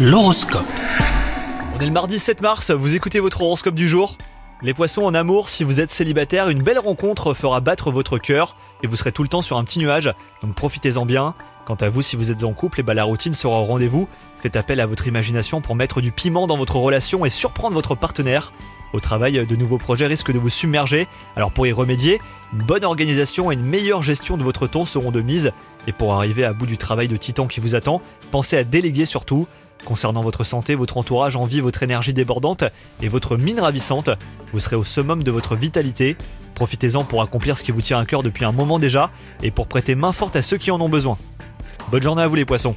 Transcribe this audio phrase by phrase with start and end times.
[0.00, 0.64] L'horoscope.
[1.74, 4.16] On est le mardi 7 mars, vous écoutez votre horoscope du jour?
[4.62, 8.56] Les poissons en amour, si vous êtes célibataire, une belle rencontre fera battre votre cœur
[8.84, 11.34] et vous serez tout le temps sur un petit nuage, donc profitez-en bien.
[11.66, 14.08] Quant à vous, si vous êtes en couple, et bah la routine sera au rendez-vous.
[14.40, 17.96] Faites appel à votre imagination pour mettre du piment dans votre relation et surprendre votre
[17.96, 18.52] partenaire.
[18.92, 22.20] Au travail, de nouveaux projets risquent de vous submerger, alors pour y remédier,
[22.52, 25.50] une bonne organisation et une meilleure gestion de votre temps seront de mise.
[25.88, 29.04] Et pour arriver à bout du travail de titan qui vous attend, pensez à déléguer
[29.04, 29.48] surtout.
[29.84, 32.64] Concernant votre santé, votre entourage envie votre énergie débordante
[33.02, 34.10] et votre mine ravissante.
[34.52, 36.16] Vous serez au summum de votre vitalité.
[36.54, 39.10] Profitez-en pour accomplir ce qui vous tient à cœur depuis un moment déjà
[39.42, 41.16] et pour prêter main forte à ceux qui en ont besoin.
[41.90, 42.76] Bonne journée à vous les poissons